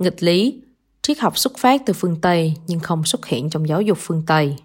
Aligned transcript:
Nghịch 0.00 0.22
lý, 0.22 0.62
triết 1.02 1.18
học 1.18 1.38
xuất 1.38 1.58
phát 1.58 1.82
từ 1.86 1.92
phương 1.92 2.16
Tây 2.20 2.54
nhưng 2.66 2.80
không 2.80 3.04
xuất 3.04 3.26
hiện 3.26 3.50
trong 3.50 3.68
giáo 3.68 3.82
dục 3.82 3.98
phương 4.00 4.22
Tây. 4.26 4.56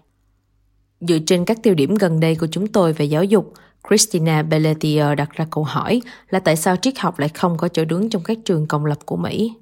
Dựa 1.00 1.18
trên 1.26 1.44
các 1.44 1.62
tiêu 1.62 1.74
điểm 1.74 1.94
gần 1.94 2.20
đây 2.20 2.34
của 2.34 2.46
chúng 2.50 2.66
tôi 2.66 2.92
về 2.92 3.04
giáo 3.04 3.24
dục, 3.24 3.52
Christina 3.88 4.42
Belletier 4.42 5.06
đặt 5.16 5.30
ra 5.32 5.46
câu 5.50 5.64
hỏi 5.64 6.00
là 6.30 6.38
tại 6.38 6.56
sao 6.56 6.76
triết 6.76 6.98
học 6.98 7.18
lại 7.18 7.28
không 7.28 7.56
có 7.56 7.68
chỗ 7.68 7.84
đứng 7.84 8.10
trong 8.10 8.22
các 8.22 8.38
trường 8.44 8.66
công 8.66 8.84
lập 8.84 8.98
của 9.04 9.16
Mỹ. 9.16 9.52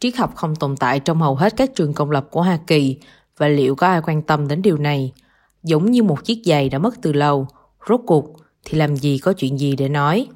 Triết 0.00 0.16
học 0.16 0.32
không 0.36 0.56
tồn 0.56 0.76
tại 0.76 1.00
trong 1.00 1.20
hầu 1.20 1.34
hết 1.34 1.56
các 1.56 1.74
trường 1.74 1.94
công 1.94 2.10
lập 2.10 2.28
của 2.30 2.42
Hoa 2.42 2.58
Kỳ 2.66 2.96
và 3.36 3.48
liệu 3.48 3.74
có 3.74 3.86
ai 3.86 4.00
quan 4.02 4.22
tâm 4.22 4.48
đến 4.48 4.62
điều 4.62 4.78
này? 4.78 5.12
Giống 5.62 5.90
như 5.90 6.02
một 6.02 6.24
chiếc 6.24 6.42
giày 6.44 6.68
đã 6.68 6.78
mất 6.78 6.94
từ 7.02 7.12
lâu, 7.12 7.48
rốt 7.88 8.00
cuộc 8.06 8.36
thì 8.64 8.78
làm 8.78 8.96
gì 8.96 9.18
có 9.18 9.32
chuyện 9.32 9.58
gì 9.58 9.76
để 9.76 9.88
nói? 9.88 10.26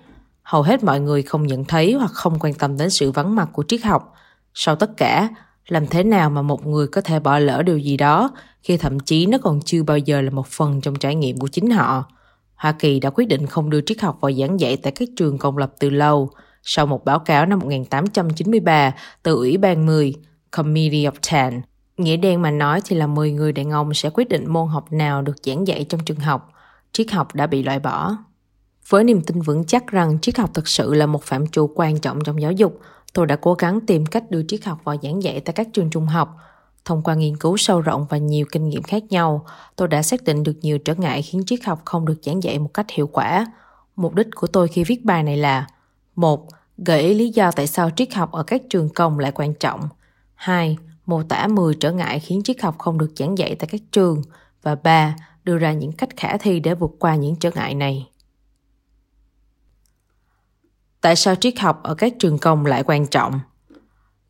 Hầu 0.50 0.62
hết 0.62 0.84
mọi 0.84 1.00
người 1.00 1.22
không 1.22 1.46
nhận 1.46 1.64
thấy 1.64 1.92
hoặc 1.92 2.10
không 2.12 2.38
quan 2.40 2.54
tâm 2.54 2.77
đến 2.77 2.91
sự 2.91 3.10
vắng 3.10 3.34
mặt 3.34 3.48
của 3.52 3.64
triết 3.68 3.82
học. 3.82 4.14
Sau 4.54 4.77
tất 4.77 4.91
cả, 4.96 5.28
làm 5.68 5.86
thế 5.86 6.04
nào 6.04 6.30
mà 6.30 6.42
một 6.42 6.66
người 6.66 6.86
có 6.86 7.00
thể 7.00 7.20
bỏ 7.20 7.38
lỡ 7.38 7.62
điều 7.62 7.78
gì 7.78 7.96
đó 7.96 8.30
khi 8.62 8.77
thậm 8.77 9.00
chí 9.00 9.27
nó 9.27 9.38
còn 9.42 9.60
chưa 9.60 9.82
bao 9.82 9.98
giờ 9.98 10.20
là 10.20 10.30
một 10.30 10.46
phần 10.46 10.80
trong 10.80 10.94
trải 10.94 11.14
nghiệm 11.14 11.38
của 11.38 11.48
chính 11.48 11.70
họ? 11.70 12.05
Hoa 12.55 12.72
Kỳ 12.72 13.00
đã 13.00 13.10
quyết 13.10 13.28
định 13.28 13.46
không 13.46 13.70
đưa 13.70 13.80
triết 13.80 14.00
học 14.00 14.18
vào 14.20 14.32
giảng 14.32 14.60
dạy 14.60 14.77
tại 14.77 14.92
các 14.92 15.08
trường 15.16 15.38
công 15.38 15.58
lập 15.58 15.72
từ 15.78 15.91
lâu, 15.91 16.30
sau 16.62 16.86
một 16.86 17.05
báo 17.05 17.19
cáo 17.19 17.46
năm 17.46 17.58
1893 17.58 18.94
từ 19.22 19.34
Ủy 19.34 19.56
ban 19.56 19.86
10, 19.86 20.14
Committee 20.50 21.10
of 21.10 21.12
Ten. 21.32 21.60
Nghĩa 21.96 22.16
đen 22.16 22.42
mà 22.42 22.50
nói 22.50 22.80
thì 22.84 22.96
là 22.96 23.06
10 23.06 23.32
người 23.32 23.52
đàn 23.52 23.70
ông 23.70 23.94
sẽ 23.94 24.10
quyết 24.10 24.28
định 24.28 24.52
môn 24.52 24.69
học 24.69 24.92
nào 24.92 25.22
được 25.22 25.36
giảng 25.42 25.66
dạy 25.66 25.86
trong 25.88 26.00
trường 26.05 26.20
học. 26.20 26.52
Triết 26.92 27.10
học 27.10 27.34
đã 27.34 27.46
bị 27.46 27.62
loại 27.62 27.78
bỏ. 27.78 28.16
Với 28.90 29.04
niềm 29.04 29.22
tin 29.22 29.40
vững 29.40 29.64
chắc 29.64 29.86
rằng 29.86 30.19
triết 30.22 30.38
học 30.38 30.50
thực 30.55 30.69
sự 30.69 30.94
là 30.94 31.06
một 31.06 31.22
phạm 31.22 31.46
trù 31.46 31.70
quan 31.74 31.98
trọng 31.98 32.19
trong 32.24 32.42
giáo 32.42 32.52
dục, 32.52 32.80
tôi 33.12 33.27
đã 33.27 33.36
cố 33.36 33.55
gắng 33.55 33.80
tìm 33.86 34.06
cách 34.06 34.30
đưa 34.30 34.42
triết 34.48 34.64
học 34.64 34.80
vào 34.84 34.97
giảng 35.02 35.22
dạy 35.22 35.41
tại 35.41 35.52
các 35.52 35.69
trường 35.72 35.91
trung 35.91 36.06
học. 36.06 36.36
Thông 36.84 37.02
qua 37.02 37.14
nghiên 37.14 37.36
cứu 37.36 37.56
sâu 37.56 37.80
rộng 37.80 38.06
và 38.08 38.16
nhiều 38.16 38.47
kinh 38.52 38.69
nghiệm 38.69 38.82
khác 38.82 39.02
nhau, 39.10 39.47
tôi 39.77 39.88
đã 39.88 40.02
xác 40.02 40.24
định 40.24 40.42
được 40.42 40.56
nhiều 40.62 40.78
trở 40.78 40.94
ngại 40.94 41.22
khiến 41.22 41.42
triết 41.47 41.64
học 41.64 41.82
không 41.84 42.06
được 42.06 42.16
giảng 42.22 42.42
dạy 42.42 42.58
một 42.58 42.74
cách 42.74 42.91
hiệu 42.91 43.06
quả. 43.06 43.47
Mục 43.97 44.14
đích 44.14 44.27
của 44.34 44.47
tôi 44.47 44.69
khi 44.69 44.84
viết 44.84 45.04
bài 45.04 45.22
này 45.22 45.36
là 45.36 45.66
một 46.16 46.48
Gợi 46.86 47.02
ý 47.02 47.14
lý 47.14 47.28
do 47.28 47.50
tại 47.50 47.66
sao 47.66 47.91
triết 47.97 48.14
học 48.14 48.32
ở 48.32 48.42
các 48.42 48.62
trường 48.70 48.88
công 48.88 49.19
lại 49.19 49.32
quan 49.34 49.54
trọng. 49.54 49.88
2. 50.34 50.78
Mô 51.06 51.22
tả 51.22 51.47
10 51.47 51.75
trở 51.75 51.92
ngại 51.92 52.20
khiến 52.20 52.42
triết 52.42 52.62
học 52.62 52.78
không 52.78 52.98
được 52.98 53.12
giảng 53.16 53.38
dạy 53.38 53.54
tại 53.54 53.69
các 53.72 53.80
trường. 53.92 54.22
Và 54.62 54.75
3. 54.75 55.16
Đưa 55.44 55.58
ra 55.58 55.72
những 55.72 55.92
cách 55.92 56.08
khả 56.16 56.36
thi 56.36 56.60
để 56.60 56.75
vượt 56.75 56.91
qua 56.98 57.14
những 57.14 57.36
trở 57.36 57.50
ngại 57.50 57.75
này. 57.75 58.10
Tại 61.01 61.17
sao 61.17 61.34
triết 61.34 61.59
học 61.59 61.83
ở 61.83 61.95
các 61.95 62.12
trường 62.19 62.39
công 62.39 62.67
lại 62.67 62.83
quan 62.87 63.06
trọng? 63.06 63.41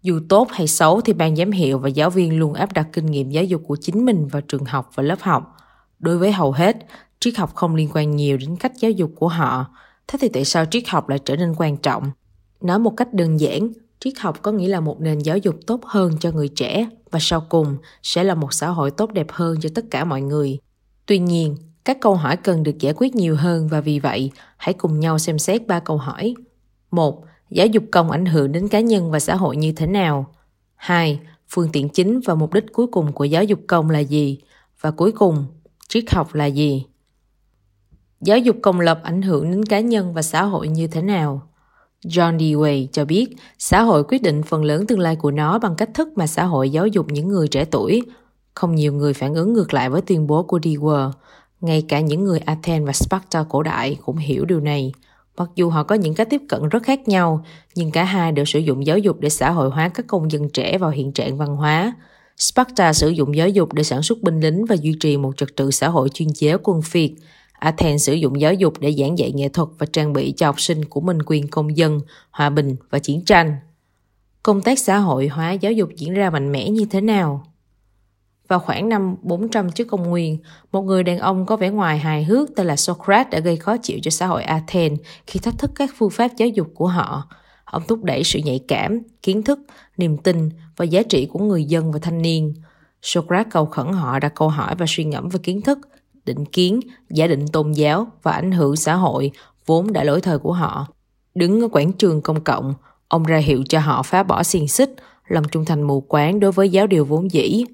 Dù 0.02 0.20
tốt 0.28 0.48
hay 0.50 0.66
xấu 0.66 1.00
thì 1.00 1.12
ban 1.12 1.36
giám 1.36 1.50
hiệu 1.50 1.78
và 1.78 1.88
giáo 1.88 2.10
viên 2.10 2.38
luôn 2.38 2.54
áp 2.54 2.72
đặt 2.72 2.88
kinh 2.92 3.06
nghiệm 3.06 3.30
giáo 3.30 3.44
dục 3.44 3.62
của 3.66 3.76
chính 3.80 4.04
mình 4.04 4.28
vào 4.28 4.42
trường 4.42 4.64
học 4.64 4.90
và 4.94 5.02
lớp 5.02 5.20
học. 5.20 5.56
Đối 5.98 6.18
với 6.18 6.32
hầu 6.32 6.52
hết, 6.52 6.76
triết 7.20 7.36
học 7.36 7.54
không 7.54 7.74
liên 7.74 7.88
quan 7.92 8.16
nhiều 8.16 8.36
đến 8.36 8.56
cách 8.56 8.72
giáo 8.76 8.90
dục 8.90 9.10
của 9.16 9.28
họ. 9.28 9.66
Thế 10.08 10.18
thì 10.20 10.28
tại 10.28 10.44
sao 10.44 10.64
triết 10.64 10.88
học 10.88 11.08
lại 11.08 11.18
trở 11.18 11.36
nên 11.36 11.54
quan 11.58 11.76
trọng? 11.76 12.10
Nói 12.60 12.78
một 12.78 12.94
cách 12.96 13.14
đơn 13.14 13.40
giản, 13.40 13.72
triết 14.00 14.18
học 14.18 14.42
có 14.42 14.52
nghĩa 14.52 14.68
là 14.68 14.80
một 14.80 15.00
nền 15.00 15.18
giáo 15.18 15.38
dục 15.38 15.56
tốt 15.66 15.80
hơn 15.84 16.12
cho 16.20 16.30
người 16.30 16.48
trẻ 16.48 16.88
và 17.10 17.18
sau 17.22 17.46
cùng 17.48 17.76
sẽ 18.02 18.24
là 18.24 18.34
một 18.34 18.52
xã 18.52 18.68
hội 18.68 18.90
tốt 18.90 19.12
đẹp 19.12 19.26
hơn 19.30 19.56
cho 19.60 19.68
tất 19.74 19.84
cả 19.90 20.04
mọi 20.04 20.22
người. 20.22 20.58
Tuy 21.06 21.18
nhiên, 21.18 21.56
các 21.84 21.98
câu 22.00 22.14
hỏi 22.14 22.36
cần 22.36 22.62
được 22.62 22.78
giải 22.78 22.94
quyết 22.96 23.14
nhiều 23.14 23.36
hơn 23.36 23.68
và 23.68 23.80
vì 23.80 23.98
vậy, 23.98 24.30
hãy 24.56 24.74
cùng 24.74 25.00
nhau 25.00 25.18
xem 25.18 25.38
xét 25.38 25.66
ba 25.66 25.80
câu 25.80 25.96
hỏi 25.96 26.34
một 26.90 27.24
Giáo 27.50 27.66
dục 27.66 27.84
công 27.90 28.10
ảnh 28.10 28.26
hưởng 28.26 28.52
đến 28.52 28.68
cá 28.68 28.80
nhân 28.80 29.10
và 29.10 29.20
xã 29.20 29.36
hội 29.36 29.56
như 29.56 29.72
thế 29.72 29.86
nào? 29.86 30.26
2. 30.76 31.20
Phương 31.48 31.68
tiện 31.72 31.88
chính 31.88 32.20
và 32.20 32.34
mục 32.34 32.52
đích 32.52 32.64
cuối 32.72 32.86
cùng 32.86 33.12
của 33.12 33.24
giáo 33.24 33.44
dục 33.44 33.60
công 33.66 33.90
là 33.90 33.98
gì? 33.98 34.38
Và 34.80 34.90
cuối 34.90 35.12
cùng, 35.12 35.44
triết 35.88 36.10
học 36.10 36.34
là 36.34 36.46
gì? 36.46 36.86
Giáo 38.20 38.38
dục 38.38 38.56
công 38.62 38.80
lập 38.80 39.00
ảnh 39.02 39.22
hưởng 39.22 39.50
đến 39.50 39.64
cá 39.64 39.80
nhân 39.80 40.14
và 40.14 40.22
xã 40.22 40.42
hội 40.42 40.68
như 40.68 40.86
thế 40.86 41.02
nào? 41.02 41.42
John 42.04 42.36
Dewey 42.36 42.86
cho 42.92 43.04
biết 43.04 43.36
xã 43.58 43.82
hội 43.82 44.04
quyết 44.04 44.22
định 44.22 44.42
phần 44.42 44.64
lớn 44.64 44.86
tương 44.86 45.00
lai 45.00 45.16
của 45.16 45.30
nó 45.30 45.58
bằng 45.58 45.74
cách 45.74 45.90
thức 45.94 46.08
mà 46.16 46.26
xã 46.26 46.44
hội 46.44 46.70
giáo 46.70 46.86
dục 46.86 47.06
những 47.08 47.28
người 47.28 47.48
trẻ 47.48 47.64
tuổi. 47.64 48.02
Không 48.54 48.74
nhiều 48.74 48.92
người 48.92 49.14
phản 49.14 49.34
ứng 49.34 49.52
ngược 49.52 49.74
lại 49.74 49.90
với 49.90 50.00
tuyên 50.00 50.26
bố 50.26 50.42
của 50.42 50.58
Dewey. 50.58 51.10
Ngay 51.60 51.84
cả 51.88 52.00
những 52.00 52.24
người 52.24 52.38
Athens 52.38 52.86
và 52.86 52.92
Sparta 52.92 53.44
cổ 53.48 53.62
đại 53.62 53.96
cũng 54.04 54.16
hiểu 54.16 54.44
điều 54.44 54.60
này. 54.60 54.92
Mặc 55.40 55.50
dù 55.54 55.70
họ 55.70 55.82
có 55.82 55.94
những 55.94 56.14
cách 56.14 56.30
tiếp 56.30 56.42
cận 56.48 56.68
rất 56.68 56.82
khác 56.82 57.08
nhau, 57.08 57.44
nhưng 57.74 57.90
cả 57.90 58.04
hai 58.04 58.32
đều 58.32 58.44
sử 58.44 58.58
dụng 58.58 58.86
giáo 58.86 58.98
dục 58.98 59.20
để 59.20 59.28
xã 59.28 59.50
hội 59.50 59.70
hóa 59.70 59.88
các 59.88 60.06
công 60.06 60.30
dân 60.30 60.48
trẻ 60.48 60.78
vào 60.78 60.90
hiện 60.90 61.12
trạng 61.12 61.38
văn 61.38 61.56
hóa. 61.56 61.92
Sparta 62.36 62.92
sử 62.92 63.08
dụng 63.08 63.36
giáo 63.36 63.48
dục 63.48 63.72
để 63.72 63.82
sản 63.82 64.02
xuất 64.02 64.22
binh 64.22 64.40
lính 64.40 64.64
và 64.64 64.76
duy 64.80 64.96
trì 65.00 65.16
một 65.16 65.36
trật 65.36 65.56
tự 65.56 65.70
xã 65.70 65.88
hội 65.88 66.08
chuyên 66.08 66.32
chế 66.32 66.56
quân 66.62 66.82
phiệt. 66.82 67.10
Athens 67.52 68.06
sử 68.06 68.14
dụng 68.14 68.40
giáo 68.40 68.54
dục 68.54 68.74
để 68.80 68.92
giảng 68.92 69.18
dạy 69.18 69.32
nghệ 69.32 69.48
thuật 69.48 69.68
và 69.78 69.86
trang 69.92 70.12
bị 70.12 70.32
cho 70.36 70.46
học 70.46 70.60
sinh 70.60 70.84
của 70.84 71.00
mình 71.00 71.18
quyền 71.26 71.48
công 71.48 71.76
dân, 71.76 72.00
hòa 72.30 72.50
bình 72.50 72.76
và 72.90 72.98
chiến 72.98 73.24
tranh. 73.24 73.56
Công 74.42 74.62
tác 74.62 74.78
xã 74.78 74.98
hội 74.98 75.28
hóa 75.28 75.52
giáo 75.52 75.72
dục 75.72 75.88
diễn 75.96 76.14
ra 76.14 76.30
mạnh 76.30 76.52
mẽ 76.52 76.68
như 76.68 76.84
thế 76.84 77.00
nào? 77.00 77.44
Vào 78.50 78.58
khoảng 78.58 78.88
năm 78.88 79.16
400 79.22 79.72
trước 79.72 79.84
công 79.84 80.02
nguyên, 80.02 80.38
một 80.72 80.82
người 80.82 81.02
đàn 81.02 81.18
ông 81.18 81.46
có 81.46 81.56
vẻ 81.56 81.70
ngoài 81.70 81.98
hài 81.98 82.24
hước 82.24 82.48
tên 82.56 82.66
là 82.66 82.76
Socrates 82.76 83.32
đã 83.32 83.38
gây 83.38 83.56
khó 83.56 83.76
chịu 83.76 83.98
cho 84.02 84.10
xã 84.10 84.26
hội 84.26 84.42
Athens 84.42 85.00
khi 85.26 85.40
thách 85.40 85.58
thức 85.58 85.70
các 85.74 85.90
phương 85.96 86.10
pháp 86.10 86.30
giáo 86.36 86.48
dục 86.48 86.68
của 86.74 86.86
họ. 86.86 87.28
Ông 87.64 87.82
thúc 87.88 88.04
đẩy 88.04 88.24
sự 88.24 88.38
nhạy 88.44 88.60
cảm, 88.68 89.00
kiến 89.22 89.42
thức, 89.42 89.58
niềm 89.96 90.16
tin 90.16 90.50
và 90.76 90.84
giá 90.84 91.02
trị 91.02 91.26
của 91.26 91.38
người 91.38 91.64
dân 91.64 91.92
và 91.92 91.98
thanh 92.02 92.22
niên. 92.22 92.54
Socrates 93.02 93.52
cầu 93.52 93.66
khẩn 93.66 93.86
họ 93.92 94.18
đặt 94.18 94.32
câu 94.34 94.48
hỏi 94.48 94.74
và 94.78 94.86
suy 94.88 95.04
ngẫm 95.04 95.28
về 95.28 95.38
kiến 95.42 95.62
thức, 95.62 95.78
định 96.24 96.46
kiến, 96.46 96.80
giả 97.10 97.26
định 97.26 97.48
tôn 97.48 97.72
giáo 97.72 98.06
và 98.22 98.32
ảnh 98.32 98.52
hưởng 98.52 98.76
xã 98.76 98.94
hội 98.94 99.30
vốn 99.66 99.92
đã 99.92 100.04
lỗi 100.04 100.20
thời 100.20 100.38
của 100.38 100.52
họ. 100.52 100.86
Đứng 101.34 101.60
ở 101.60 101.68
quảng 101.68 101.92
trường 101.92 102.22
công 102.22 102.44
cộng, 102.44 102.74
ông 103.08 103.22
ra 103.22 103.38
hiệu 103.38 103.62
cho 103.68 103.80
họ 103.80 104.02
phá 104.02 104.22
bỏ 104.22 104.42
xiềng 104.42 104.68
xích, 104.68 104.94
lòng 105.28 105.44
trung 105.52 105.64
thành 105.64 105.82
mù 105.82 106.00
quáng 106.00 106.40
đối 106.40 106.52
với 106.52 106.68
giáo 106.68 106.86
điều 106.86 107.04
vốn 107.04 107.32
dĩ. 107.32 107.64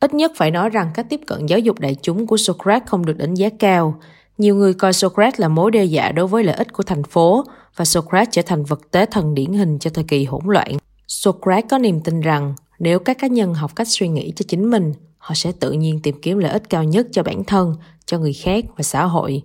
Ít 0.00 0.14
nhất 0.14 0.32
phải 0.36 0.50
nói 0.50 0.70
rằng 0.70 0.90
cách 0.94 1.06
tiếp 1.10 1.20
cận 1.26 1.46
giáo 1.46 1.58
dục 1.58 1.78
đại 1.78 1.96
chúng 2.02 2.26
của 2.26 2.36
Socrates 2.36 2.88
không 2.88 3.06
được 3.06 3.18
đánh 3.18 3.34
giá 3.34 3.48
cao. 3.58 4.00
Nhiều 4.38 4.54
người 4.54 4.74
coi 4.74 4.92
Socrates 4.92 5.40
là 5.40 5.48
mối 5.48 5.70
đe 5.70 5.84
dọa 5.84 6.12
đối 6.12 6.26
với 6.26 6.44
lợi 6.44 6.56
ích 6.56 6.72
của 6.72 6.82
thành 6.82 7.02
phố 7.02 7.44
và 7.76 7.84
Socrates 7.84 8.28
trở 8.32 8.42
thành 8.42 8.64
vật 8.64 8.80
tế 8.90 9.06
thần 9.06 9.34
điển 9.34 9.52
hình 9.52 9.78
cho 9.78 9.90
thời 9.94 10.04
kỳ 10.04 10.24
hỗn 10.24 10.42
loạn. 10.46 10.76
Socrates 11.08 11.70
có 11.70 11.78
niềm 11.78 12.00
tin 12.00 12.20
rằng 12.20 12.54
nếu 12.78 12.98
các 12.98 13.18
cá 13.20 13.26
nhân 13.26 13.54
học 13.54 13.76
cách 13.76 13.88
suy 13.88 14.08
nghĩ 14.08 14.32
cho 14.36 14.44
chính 14.48 14.70
mình, 14.70 14.92
họ 15.18 15.34
sẽ 15.34 15.52
tự 15.60 15.72
nhiên 15.72 16.00
tìm 16.02 16.20
kiếm 16.22 16.38
lợi 16.38 16.52
ích 16.52 16.70
cao 16.70 16.84
nhất 16.84 17.06
cho 17.12 17.22
bản 17.22 17.44
thân, 17.44 17.74
cho 18.06 18.18
người 18.18 18.32
khác 18.32 18.64
và 18.76 18.82
xã 18.82 19.04
hội. 19.04 19.42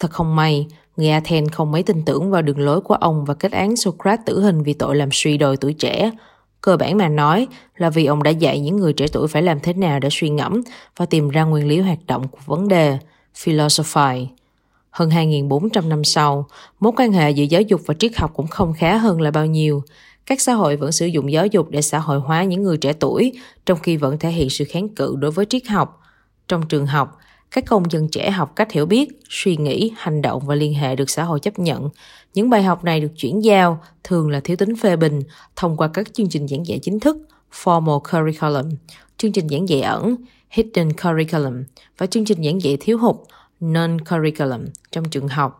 Thật 0.00 0.10
không 0.10 0.36
may, 0.36 0.66
người 0.96 1.08
Athens 1.08 1.52
không 1.52 1.72
mấy 1.72 1.82
tin 1.82 2.02
tưởng 2.04 2.30
vào 2.30 2.42
đường 2.42 2.60
lối 2.60 2.80
của 2.80 2.94
ông 2.94 3.24
và 3.24 3.34
kết 3.34 3.52
án 3.52 3.76
Socrates 3.76 4.26
tử 4.26 4.40
hình 4.40 4.62
vì 4.62 4.72
tội 4.72 4.96
làm 4.96 5.08
suy 5.12 5.36
đồi 5.36 5.56
tuổi 5.56 5.72
trẻ. 5.72 6.10
Cơ 6.64 6.76
bản 6.76 6.98
mà 6.98 7.08
nói 7.08 7.46
là 7.76 7.90
vì 7.90 8.06
ông 8.06 8.22
đã 8.22 8.30
dạy 8.30 8.60
những 8.60 8.76
người 8.76 8.92
trẻ 8.92 9.06
tuổi 9.12 9.28
phải 9.28 9.42
làm 9.42 9.60
thế 9.60 9.72
nào 9.72 10.00
để 10.00 10.08
suy 10.12 10.28
ngẫm 10.28 10.62
và 10.96 11.06
tìm 11.06 11.28
ra 11.28 11.44
nguyên 11.44 11.68
lý 11.68 11.80
hoạt 11.80 11.98
động 12.06 12.28
của 12.28 12.38
vấn 12.46 12.68
đề, 12.68 12.98
philosophy. 13.34 14.26
Hơn 14.90 15.08
2.400 15.10 15.88
năm 15.88 16.04
sau, 16.04 16.46
mối 16.80 16.92
quan 16.96 17.12
hệ 17.12 17.30
giữa 17.30 17.44
giáo 17.44 17.62
dục 17.62 17.80
và 17.86 17.94
triết 17.94 18.16
học 18.16 18.30
cũng 18.34 18.46
không 18.46 18.74
khá 18.78 18.96
hơn 18.96 19.20
là 19.20 19.30
bao 19.30 19.46
nhiêu. 19.46 19.82
Các 20.26 20.40
xã 20.40 20.52
hội 20.52 20.76
vẫn 20.76 20.92
sử 20.92 21.06
dụng 21.06 21.32
giáo 21.32 21.46
dục 21.46 21.70
để 21.70 21.82
xã 21.82 21.98
hội 21.98 22.18
hóa 22.18 22.44
những 22.44 22.62
người 22.62 22.76
trẻ 22.76 22.92
tuổi, 22.92 23.32
trong 23.66 23.78
khi 23.78 23.96
vẫn 23.96 24.18
thể 24.18 24.30
hiện 24.30 24.50
sự 24.50 24.64
kháng 24.64 24.88
cự 24.88 25.16
đối 25.18 25.30
với 25.30 25.46
triết 25.46 25.66
học. 25.66 26.00
Trong 26.48 26.68
trường 26.68 26.86
học, 26.86 27.18
các 27.54 27.64
công 27.66 27.90
dân 27.90 28.08
trẻ 28.08 28.30
học 28.30 28.52
cách 28.56 28.72
hiểu 28.72 28.86
biết, 28.86 29.08
suy 29.28 29.56
nghĩ, 29.56 29.92
hành 29.96 30.22
động 30.22 30.42
và 30.46 30.54
liên 30.54 30.74
hệ 30.74 30.96
được 30.96 31.10
xã 31.10 31.24
hội 31.24 31.40
chấp 31.40 31.58
nhận. 31.58 31.88
Những 32.34 32.50
bài 32.50 32.62
học 32.62 32.84
này 32.84 33.00
được 33.00 33.12
chuyển 33.16 33.44
giao, 33.44 33.82
thường 34.04 34.30
là 34.30 34.40
thiếu 34.40 34.56
tính 34.56 34.76
phê 34.76 34.96
bình, 34.96 35.22
thông 35.56 35.76
qua 35.76 35.88
các 35.88 36.14
chương 36.14 36.28
trình 36.28 36.48
giảng 36.48 36.66
dạy 36.66 36.78
chính 36.82 37.00
thức, 37.00 37.16
formal 37.52 38.00
curriculum, 38.00 38.70
chương 39.18 39.32
trình 39.32 39.48
giảng 39.48 39.68
dạy 39.68 39.80
ẩn, 39.80 40.16
hidden 40.50 40.92
curriculum 40.92 41.62
và 41.98 42.06
chương 42.06 42.24
trình 42.24 42.44
giảng 42.44 42.62
dạy 42.62 42.76
thiếu 42.80 42.98
hụt, 42.98 43.16
non-curriculum 43.60 44.64
trong 44.92 45.04
trường 45.04 45.28
học. 45.28 45.58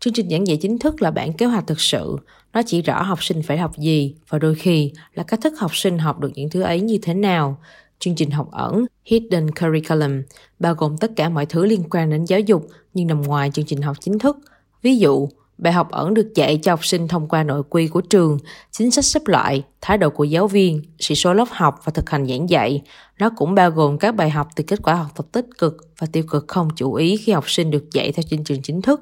Chương 0.00 0.14
trình 0.14 0.30
giảng 0.30 0.46
dạy 0.46 0.56
chính 0.56 0.78
thức 0.78 1.02
là 1.02 1.10
bản 1.10 1.32
kế 1.32 1.46
hoạch 1.46 1.66
thực 1.66 1.80
sự, 1.80 2.16
nó 2.52 2.62
chỉ 2.66 2.82
rõ 2.82 3.02
học 3.02 3.24
sinh 3.24 3.42
phải 3.42 3.58
học 3.58 3.78
gì 3.78 4.14
và 4.28 4.38
đôi 4.38 4.54
khi 4.54 4.92
là 5.14 5.22
cách 5.22 5.40
thức 5.42 5.52
học 5.58 5.76
sinh 5.76 5.98
học 5.98 6.20
được 6.20 6.30
những 6.34 6.50
thứ 6.50 6.62
ấy 6.62 6.80
như 6.80 6.98
thế 7.02 7.14
nào. 7.14 7.58
Chương 8.00 8.14
trình 8.14 8.30
học 8.30 8.48
ẩn, 8.52 8.84
hidden 9.04 9.50
curriculum, 9.50 10.22
bao 10.58 10.74
gồm 10.74 10.98
tất 10.98 11.10
cả 11.16 11.28
mọi 11.28 11.46
thứ 11.46 11.64
liên 11.64 11.82
quan 11.90 12.10
đến 12.10 12.24
giáo 12.24 12.40
dục 12.40 12.66
nhưng 12.94 13.06
nằm 13.06 13.22
ngoài 13.22 13.50
chương 13.54 13.64
trình 13.64 13.82
học 13.82 13.96
chính 14.00 14.18
thức. 14.18 14.36
Ví 14.82 14.96
dụ, 14.96 15.28
bài 15.58 15.72
học 15.72 15.90
ẩn 15.90 16.14
được 16.14 16.34
dạy 16.34 16.58
cho 16.62 16.72
học 16.72 16.86
sinh 16.86 17.08
thông 17.08 17.28
qua 17.28 17.42
nội 17.42 17.62
quy 17.70 17.88
của 17.88 18.00
trường, 18.00 18.38
chính 18.70 18.90
sách 18.90 19.04
xếp 19.04 19.22
loại, 19.26 19.62
thái 19.80 19.98
độ 19.98 20.10
của 20.10 20.24
giáo 20.24 20.46
viên, 20.46 20.82
sĩ 20.98 21.14
số 21.14 21.34
lớp 21.34 21.48
học 21.50 21.80
và 21.84 21.92
thực 21.92 22.10
hành 22.10 22.26
giảng 22.26 22.50
dạy. 22.50 22.82
Nó 23.18 23.30
cũng 23.36 23.54
bao 23.54 23.70
gồm 23.70 23.98
các 23.98 24.14
bài 24.14 24.30
học 24.30 24.48
từ 24.56 24.64
kết 24.66 24.82
quả 24.82 24.94
học 24.94 25.12
tập 25.16 25.26
tích 25.32 25.46
cực 25.58 25.76
và 25.98 26.06
tiêu 26.12 26.22
cực 26.30 26.48
không 26.48 26.68
chủ 26.76 26.94
ý 26.94 27.16
khi 27.16 27.32
học 27.32 27.50
sinh 27.50 27.70
được 27.70 27.84
dạy 27.92 28.12
theo 28.12 28.22
chương 28.30 28.44
trình 28.44 28.62
chính 28.62 28.82
thức. 28.82 29.00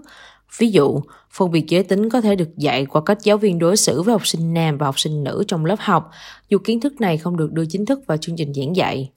Ví 0.59 0.71
dụ, 0.71 1.01
Phân 1.37 1.51
biệt 1.51 1.65
giới 1.69 1.83
tính 1.83 2.09
có 2.09 2.21
thể 2.21 2.37
được 2.37 2.57
dạy 2.57 2.87
qua 2.87 3.03
cách 3.07 3.19
giáo 3.23 3.39
viên 3.39 3.59
đối 3.59 3.77
xử 3.77 4.03
với 4.03 4.13
học 4.13 4.27
sinh 4.27 4.55
nam 4.55 4.79
và 4.79 4.87
học 4.87 5.01
sinh 5.01 5.25
nữ 5.25 5.45
trong 5.49 5.65
lớp 5.65 5.77
học, 5.81 6.11
dù 6.49 6.59
kiến 6.59 6.81
thức 6.81 7.01
này 7.01 7.19
không 7.19 7.37
được 7.37 7.53
đưa 7.53 7.65
chính 7.67 7.87
thức 7.87 8.01
vào 8.07 8.17
chương 8.17 8.37
trình 8.37 8.55
giảng 8.55 8.77
dạy. 8.77 9.11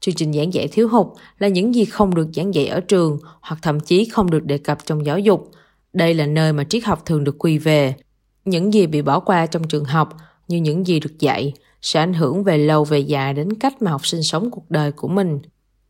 Chương 0.00 0.14
trình 0.14 0.32
giảng 0.32 0.54
dạy 0.54 0.68
thiếu 0.68 0.88
hụt 0.88 1.06
là 1.38 1.48
những 1.48 1.74
gì 1.74 1.84
không 1.84 2.14
được 2.14 2.28
giảng 2.34 2.54
dạy 2.54 2.66
ở 2.66 2.80
trường 2.80 3.18
hoặc 3.40 3.58
thậm 3.62 3.80
chí 3.80 4.04
không 4.04 4.30
được 4.30 4.44
đề 4.44 4.58
cập 4.58 4.78
trong 4.84 5.06
giáo 5.06 5.18
dục. 5.18 5.50
Đây 5.92 6.14
là 6.14 6.26
nơi 6.26 6.52
mà 6.52 6.64
triết 6.64 6.84
học 6.84 7.02
thường 7.06 7.24
được 7.24 7.36
quy 7.38 7.58
về. 7.58 7.94
Những 8.44 8.74
gì 8.74 8.86
bị 8.86 9.02
bỏ 9.02 9.20
qua 9.20 9.46
trong 9.46 9.68
trường 9.68 9.84
học 9.84 10.16
như 10.48 10.56
những 10.56 10.86
gì 10.86 11.00
được 11.00 11.18
dạy 11.18 11.52
sẽ 11.82 12.00
ảnh 12.00 12.14
hưởng 12.14 12.44
về 12.44 12.58
lâu 12.58 12.84
về 12.84 12.98
dài 12.98 13.34
đến 13.34 13.54
cách 13.54 13.82
mà 13.82 13.90
học 13.90 14.06
sinh 14.06 14.22
sống 14.22 14.50
cuộc 14.50 14.70
đời 14.70 14.92
của 14.92 15.08
mình. 15.08 15.38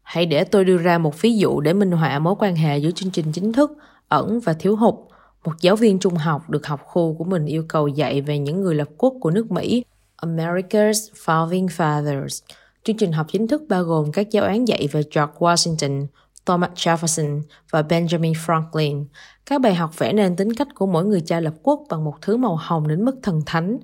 Hãy 0.03 0.27
để 0.27 0.45
tôi 0.45 0.65
đưa 0.65 0.77
ra 0.77 0.99
một 0.99 1.23
ví 1.23 1.37
dụ 1.37 1.61
để 1.61 1.73
minh 1.73 1.91
họa 1.91 2.19
mối 2.19 2.35
quan 2.39 2.57
hệ 2.57 2.79
giữa 2.79 2.91
chương 2.91 3.11
trình 3.11 3.33
chính 3.33 3.53
thức, 3.53 3.73
ẩn 4.09 4.41
và 4.41 4.53
thiếu 4.53 4.77
hụt. 4.77 4.95
Một 5.49 5.55
giáo 5.61 5.77
viên 5.77 5.99
trung 5.99 6.15
học 6.15 6.51
được 6.51 6.67
học 6.67 6.81
khu 6.85 7.15
của 7.19 7.25
mình 7.25 7.47
yêu 7.47 7.65
cầu 7.69 7.89
dạy 7.89 8.21
về 8.21 8.39
những 8.39 8.61
người 8.61 8.75
lập 8.75 8.89
quốc 8.99 9.15
của 9.21 9.31
nước 9.31 9.51
Mỹ, 9.51 9.85
America's 10.17 10.93
Founding 11.25 11.67
Fathers. 11.67 12.43
Chương 12.85 12.97
trình 12.97 13.13
học 13.13 13.27
chính 13.33 13.49
thức 13.49 13.63
bao 13.69 13.85
gồm 13.85 14.13
các 14.13 14.31
giáo 14.31 14.45
án 14.45 14.69
dạy 14.69 14.89
về 14.93 15.03
George 15.03 15.33
Washington, 15.39 16.07
Thomas 16.47 16.71
Jefferson 16.75 17.43
và 17.71 17.83
Benjamin 17.83 18.33
Franklin. 18.33 19.05
Các 19.47 19.61
bài 19.61 19.75
học 19.75 19.99
vẽ 19.99 20.13
nên 20.13 20.37
tính 20.37 20.55
cách 20.55 20.69
của 20.75 20.87
mỗi 20.87 21.05
người 21.05 21.21
cha 21.21 21.41
lập 21.41 21.55
quốc 21.63 21.83
bằng 21.91 22.05
một 22.05 22.15
thứ 22.23 22.37
màu 22.37 22.57
hồng 22.61 22.89
đến 22.89 23.05
mức 23.05 23.17
thần 23.23 23.41
thánh. 23.47 23.79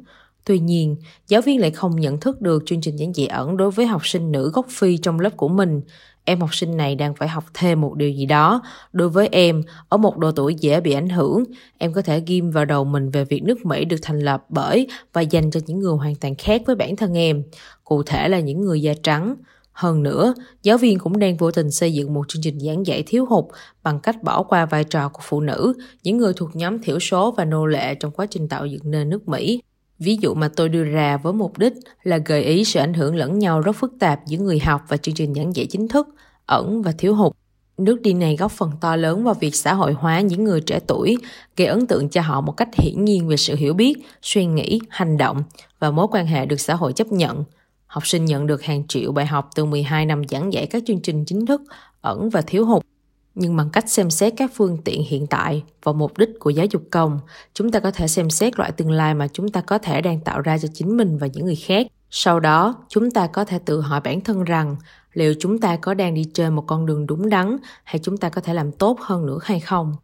Tuy 0.44 0.58
nhiên, 0.58 0.96
giáo 1.28 1.40
viên 1.40 1.60
lại 1.60 1.70
không 1.70 1.96
nhận 1.96 2.20
thức 2.20 2.40
được 2.40 2.62
chương 2.66 2.80
trình 2.80 2.98
giảng 2.98 3.16
dạy 3.16 3.26
ẩn 3.26 3.56
đối 3.56 3.70
với 3.70 3.86
học 3.86 4.06
sinh 4.06 4.32
nữ 4.32 4.50
gốc 4.54 4.66
Phi 4.68 4.96
trong 4.96 5.20
lớp 5.20 5.30
của 5.36 5.48
mình. 5.48 5.80
Em 6.24 6.40
học 6.40 6.54
sinh 6.54 6.76
này 6.76 6.94
đang 6.94 7.14
phải 7.14 7.28
học 7.28 7.44
thêm 7.54 7.80
một 7.80 7.94
điều 7.94 8.10
gì 8.10 8.26
đó. 8.26 8.62
Đối 8.92 9.08
với 9.08 9.28
em, 9.32 9.62
ở 9.88 9.96
một 9.96 10.18
độ 10.18 10.32
tuổi 10.32 10.54
dễ 10.54 10.80
bị 10.80 10.92
ảnh 10.92 11.08
hưởng, 11.08 11.44
em 11.78 11.92
có 11.92 12.02
thể 12.02 12.22
ghim 12.26 12.50
vào 12.50 12.64
đầu 12.64 12.84
mình 12.84 13.10
về 13.10 13.24
việc 13.24 13.42
nước 13.42 13.66
Mỹ 13.66 13.84
được 13.84 13.96
thành 14.02 14.20
lập 14.20 14.44
bởi 14.48 14.86
và 15.12 15.20
dành 15.20 15.50
cho 15.50 15.60
những 15.66 15.78
người 15.78 15.96
hoàn 15.96 16.14
toàn 16.14 16.34
khác 16.34 16.62
với 16.66 16.76
bản 16.76 16.96
thân 16.96 17.18
em, 17.18 17.42
cụ 17.84 18.02
thể 18.02 18.28
là 18.28 18.40
những 18.40 18.60
người 18.60 18.82
da 18.82 18.92
trắng. 19.02 19.34
Hơn 19.72 20.02
nữa, 20.02 20.34
giáo 20.62 20.78
viên 20.78 20.98
cũng 20.98 21.18
đang 21.18 21.36
vô 21.36 21.50
tình 21.50 21.70
xây 21.70 21.92
dựng 21.92 22.14
một 22.14 22.28
chương 22.28 22.42
trình 22.42 22.60
giảng 22.60 22.86
dạy 22.86 23.02
thiếu 23.06 23.26
hụt 23.26 23.44
bằng 23.82 24.00
cách 24.00 24.22
bỏ 24.22 24.42
qua 24.42 24.66
vai 24.66 24.84
trò 24.84 25.08
của 25.08 25.20
phụ 25.22 25.40
nữ, 25.40 25.74
những 26.02 26.16
người 26.18 26.32
thuộc 26.36 26.56
nhóm 26.56 26.78
thiểu 26.82 27.00
số 27.00 27.30
và 27.30 27.44
nô 27.44 27.66
lệ 27.66 27.94
trong 27.94 28.10
quá 28.10 28.26
trình 28.26 28.48
tạo 28.48 28.66
dựng 28.66 28.90
nên 28.90 29.10
nước 29.10 29.28
Mỹ. 29.28 29.60
Ví 29.98 30.16
dụ 30.20 30.34
mà 30.34 30.48
tôi 30.56 30.68
đưa 30.68 30.84
ra 30.84 31.16
với 31.16 31.32
mục 31.32 31.58
đích 31.58 31.72
là 32.02 32.18
gợi 32.18 32.42
ý 32.42 32.64
sự 32.64 32.80
ảnh 32.80 32.94
hưởng 32.94 33.16
lẫn 33.16 33.38
nhau 33.38 33.60
rất 33.60 33.72
phức 33.72 33.92
tạp 33.98 34.26
giữa 34.26 34.38
người 34.38 34.58
học 34.58 34.82
và 34.88 34.96
chương 34.96 35.14
trình 35.14 35.34
giảng 35.34 35.56
dạy 35.56 35.66
chính 35.66 35.88
thức, 35.88 36.08
ẩn 36.46 36.82
và 36.82 36.92
thiếu 36.98 37.14
hụt. 37.14 37.32
Nước 37.78 38.00
đi 38.00 38.12
này 38.12 38.36
góp 38.36 38.52
phần 38.52 38.70
to 38.80 38.96
lớn 38.96 39.24
vào 39.24 39.34
việc 39.34 39.54
xã 39.54 39.74
hội 39.74 39.92
hóa 39.92 40.20
những 40.20 40.44
người 40.44 40.60
trẻ 40.60 40.80
tuổi, 40.86 41.16
gây 41.56 41.66
ấn 41.66 41.86
tượng 41.86 42.08
cho 42.08 42.20
họ 42.20 42.40
một 42.40 42.52
cách 42.52 42.68
hiển 42.74 43.04
nhiên 43.04 43.28
về 43.28 43.36
sự 43.36 43.54
hiểu 43.56 43.74
biết, 43.74 43.94
suy 44.22 44.46
nghĩ, 44.46 44.80
hành 44.88 45.16
động 45.16 45.42
và 45.78 45.90
mối 45.90 46.06
quan 46.10 46.26
hệ 46.26 46.46
được 46.46 46.60
xã 46.60 46.74
hội 46.74 46.92
chấp 46.92 47.06
nhận. 47.06 47.44
Học 47.86 48.06
sinh 48.06 48.24
nhận 48.24 48.46
được 48.46 48.62
hàng 48.62 48.86
triệu 48.88 49.12
bài 49.12 49.26
học 49.26 49.50
từ 49.54 49.64
12 49.64 50.06
năm 50.06 50.22
giảng 50.28 50.52
dạy 50.52 50.66
các 50.66 50.82
chương 50.86 51.00
trình 51.00 51.24
chính 51.24 51.46
thức, 51.46 51.62
ẩn 52.00 52.30
và 52.30 52.40
thiếu 52.40 52.66
hụt 52.66 52.84
nhưng 53.34 53.56
bằng 53.56 53.70
cách 53.70 53.90
xem 53.90 54.10
xét 54.10 54.32
các 54.36 54.50
phương 54.54 54.78
tiện 54.84 55.02
hiện 55.08 55.26
tại 55.26 55.64
và 55.82 55.92
mục 55.92 56.18
đích 56.18 56.30
của 56.40 56.50
giáo 56.50 56.66
dục 56.70 56.82
công, 56.90 57.20
chúng 57.54 57.70
ta 57.70 57.80
có 57.80 57.90
thể 57.90 58.08
xem 58.08 58.30
xét 58.30 58.58
loại 58.58 58.72
tương 58.72 58.90
lai 58.90 59.14
mà 59.14 59.28
chúng 59.32 59.48
ta 59.48 59.60
có 59.60 59.78
thể 59.78 60.00
đang 60.00 60.20
tạo 60.20 60.40
ra 60.40 60.58
cho 60.58 60.68
chính 60.74 60.96
mình 60.96 61.18
và 61.18 61.26
những 61.26 61.44
người 61.44 61.56
khác. 61.56 61.86
Sau 62.10 62.40
đó, 62.40 62.74
chúng 62.88 63.10
ta 63.10 63.26
có 63.26 63.44
thể 63.44 63.58
tự 63.64 63.80
hỏi 63.80 64.00
bản 64.00 64.20
thân 64.20 64.44
rằng, 64.44 64.76
liệu 65.12 65.34
chúng 65.40 65.58
ta 65.58 65.76
có 65.76 65.94
đang 65.94 66.14
đi 66.14 66.24
trên 66.34 66.54
một 66.54 66.64
con 66.66 66.86
đường 66.86 67.06
đúng 67.06 67.28
đắn 67.28 67.56
hay 67.84 68.00
chúng 68.02 68.16
ta 68.16 68.28
có 68.28 68.40
thể 68.40 68.54
làm 68.54 68.72
tốt 68.72 68.98
hơn 69.00 69.26
nữa 69.26 69.38
hay 69.42 69.60
không? 69.60 69.96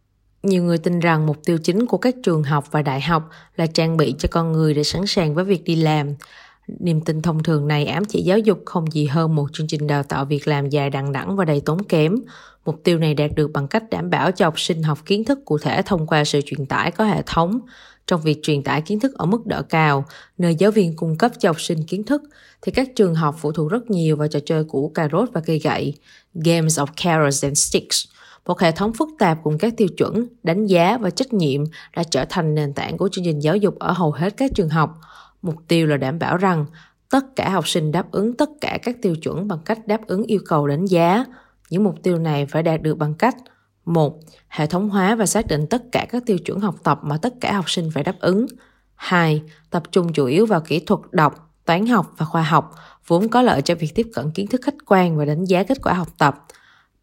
Nhiều 0.43 0.63
người 0.63 0.77
tin 0.77 0.99
rằng 0.99 1.25
mục 1.25 1.37
tiêu 1.45 1.57
chính 1.57 1.85
của 1.85 1.97
các 1.97 2.15
trường 2.23 2.43
học 2.43 2.65
và 2.71 2.81
đại 2.81 3.01
học 3.01 3.29
là 3.55 3.67
trang 3.67 3.97
bị 3.97 4.15
cho 4.19 4.29
con 4.31 4.51
người 4.51 4.73
để 4.73 4.83
sẵn 4.83 5.01
sàng 5.07 5.35
với 5.35 5.45
việc 5.45 5.63
đi 5.63 5.75
làm 5.75 6.13
niềm 6.79 7.01
tin 7.01 7.21
thông 7.21 7.43
thường 7.43 7.67
này 7.67 7.85
ám 7.85 8.05
chỉ 8.05 8.21
giáo 8.21 8.39
dục 8.39 8.61
không 8.65 8.91
gì 8.91 9.05
hơn 9.05 9.35
một 9.35 9.53
chương 9.53 9.67
trình 9.67 9.87
đào 9.87 10.03
tạo 10.03 10.25
việc 10.25 10.47
làm 10.47 10.69
dài 10.69 10.89
đằng 10.89 11.11
đẵng 11.11 11.35
và 11.35 11.45
đầy 11.45 11.61
tốn 11.65 11.83
kém 11.83 12.15
Mục 12.65 12.83
tiêu 12.83 12.99
này 12.99 13.13
đạt 13.13 13.31
được 13.35 13.51
bằng 13.53 13.67
cách 13.67 13.83
đảm 13.89 14.09
bảo 14.09 14.31
cho 14.31 14.45
học 14.45 14.59
sinh 14.59 14.83
học 14.83 14.99
kiến 15.05 15.23
thức 15.23 15.39
cụ 15.45 15.57
thể 15.57 15.81
thông 15.85 16.07
qua 16.07 16.23
sự 16.23 16.41
truyền 16.45 16.65
tải 16.65 16.91
có 16.91 17.03
hệ 17.05 17.21
thống. 17.25 17.59
Trong 18.07 18.21
việc 18.21 18.39
truyền 18.43 18.63
tải 18.63 18.81
kiến 18.81 18.99
thức 18.99 19.13
ở 19.17 19.25
mức 19.25 19.45
độ 19.45 19.61
cao, 19.69 20.05
nơi 20.37 20.55
giáo 20.55 20.71
viên 20.71 20.95
cung 20.95 21.17
cấp 21.17 21.31
cho 21.39 21.49
học 21.49 21.61
sinh 21.61 21.83
kiến 21.83 22.03
thức, 22.03 22.21
thì 22.61 22.71
các 22.71 22.89
trường 22.95 23.15
học 23.15 23.35
phụ 23.39 23.51
thuộc 23.51 23.71
rất 23.71 23.91
nhiều 23.91 24.15
vào 24.15 24.27
trò 24.27 24.39
chơi 24.45 24.63
của 24.63 24.87
cà 24.87 25.07
rốt 25.11 25.29
và 25.33 25.41
cây 25.41 25.59
gậy, 25.59 25.97
Games 26.33 26.79
of 26.79 26.85
Carrots 27.03 27.43
and 27.43 27.59
Sticks. 27.59 28.05
Một 28.45 28.59
hệ 28.59 28.71
thống 28.71 28.93
phức 28.93 29.09
tạp 29.19 29.37
cùng 29.43 29.57
các 29.57 29.73
tiêu 29.77 29.87
chuẩn, 29.97 30.27
đánh 30.43 30.65
giá 30.65 30.97
và 30.97 31.09
trách 31.09 31.33
nhiệm 31.33 31.63
đã 31.95 32.03
trở 32.03 32.25
thành 32.29 32.55
nền 32.55 32.73
tảng 32.73 32.97
của 32.97 33.09
chương 33.11 33.25
trình 33.25 33.39
giáo 33.39 33.55
dục 33.55 33.79
ở 33.79 33.91
hầu 33.91 34.11
hết 34.11 34.33
các 34.37 34.51
trường 34.55 34.69
học. 34.69 34.99
Mục 35.41 35.55
tiêu 35.67 35.87
là 35.87 35.97
đảm 35.97 36.19
bảo 36.19 36.37
rằng 36.37 36.65
tất 37.09 37.35
cả 37.35 37.49
học 37.49 37.67
sinh 37.67 37.91
đáp 37.91 38.11
ứng 38.11 38.33
tất 38.33 38.49
cả 38.61 38.77
các 38.83 38.97
tiêu 39.01 39.15
chuẩn 39.15 39.47
bằng 39.47 39.59
cách 39.65 39.87
đáp 39.87 40.07
ứng 40.07 40.23
yêu 40.23 40.39
cầu 40.47 40.67
đánh 40.67 40.85
giá, 40.85 41.25
những 41.69 41.83
mục 41.83 41.95
tiêu 42.03 42.17
này 42.17 42.45
phải 42.45 42.63
đạt 42.63 42.81
được 42.81 42.97
bằng 42.97 43.13
cách 43.13 43.35
một 43.85 44.19
Hệ 44.47 44.65
thống 44.65 44.89
hóa 44.89 45.15
và 45.15 45.25
xác 45.25 45.47
định 45.47 45.67
tất 45.69 45.83
cả 45.91 46.05
các 46.09 46.23
tiêu 46.25 46.37
chuẩn 46.37 46.59
học 46.59 46.75
tập 46.83 46.99
mà 47.03 47.17
tất 47.17 47.33
cả 47.41 47.53
học 47.53 47.69
sinh 47.69 47.89
phải 47.93 48.03
đáp 48.03 48.15
ứng. 48.19 48.45
2. 48.95 49.41
Tập 49.69 49.83
trung 49.91 50.13
chủ 50.13 50.25
yếu 50.25 50.45
vào 50.45 50.61
kỹ 50.61 50.79
thuật 50.79 50.99
đọc, 51.11 51.53
toán 51.65 51.85
học 51.85 52.13
và 52.17 52.25
khoa 52.25 52.41
học, 52.41 52.71
vốn 53.07 53.29
có 53.29 53.41
lợi 53.41 53.61
cho 53.61 53.75
việc 53.75 53.95
tiếp 53.95 54.07
cận 54.13 54.31
kiến 54.31 54.47
thức 54.47 54.61
khách 54.63 54.75
quan 54.85 55.17
và 55.17 55.25
đánh 55.25 55.45
giá 55.45 55.63
kết 55.63 55.77
quả 55.83 55.93
học 55.93 56.07
tập. 56.17 56.45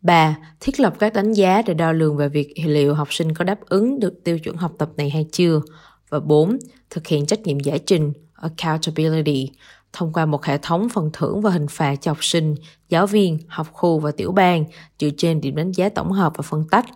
3. 0.00 0.36
Thiết 0.60 0.80
lập 0.80 0.94
các 0.98 1.12
đánh 1.12 1.32
giá 1.32 1.62
để 1.62 1.74
đo 1.74 1.92
lường 1.92 2.16
về 2.16 2.28
việc 2.28 2.54
liệu 2.64 2.94
học 2.94 3.12
sinh 3.12 3.34
có 3.34 3.44
đáp 3.44 3.60
ứng 3.60 4.00
được 4.00 4.14
tiêu 4.24 4.38
chuẩn 4.38 4.56
học 4.56 4.72
tập 4.78 4.90
này 4.96 5.10
hay 5.10 5.26
chưa. 5.32 5.60
Và 6.08 6.20
4. 6.20 6.58
Thực 6.90 7.06
hiện 7.06 7.26
trách 7.26 7.40
nhiệm 7.40 7.60
giải 7.60 7.78
trình, 7.78 8.12
accountability, 8.40 9.50
thông 9.92 10.12
qua 10.12 10.26
một 10.26 10.44
hệ 10.44 10.58
thống 10.58 10.88
phần 10.88 11.10
thưởng 11.12 11.40
và 11.40 11.50
hình 11.50 11.68
phạt 11.68 11.96
cho 12.00 12.10
học 12.10 12.24
sinh, 12.24 12.54
giáo 12.88 13.06
viên, 13.06 13.38
học 13.48 13.66
khu 13.72 13.98
và 13.98 14.10
tiểu 14.10 14.32
bang 14.32 14.64
dựa 14.98 15.08
trên 15.16 15.40
điểm 15.40 15.56
đánh 15.56 15.72
giá 15.72 15.88
tổng 15.88 16.12
hợp 16.12 16.32
và 16.36 16.42
phân 16.42 16.64
tách. 16.70 16.86